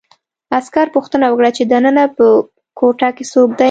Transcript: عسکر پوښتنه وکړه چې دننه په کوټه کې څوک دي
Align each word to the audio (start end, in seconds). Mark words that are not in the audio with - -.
عسکر 0.57 0.87
پوښتنه 0.95 1.25
وکړه 1.29 1.49
چې 1.57 1.63
دننه 1.71 2.03
په 2.17 2.25
کوټه 2.79 3.09
کې 3.15 3.23
څوک 3.33 3.49
دي 3.55 3.59